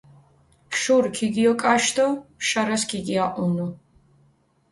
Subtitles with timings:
[0.79, 2.07] შური ქოგიოკაშჷ დო
[2.47, 3.67] შარას ქოგიაჸუნუ.